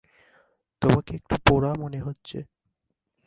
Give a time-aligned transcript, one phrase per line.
[0.81, 2.37] তোমাকে একটু পোড়া মনে হচ্ছে।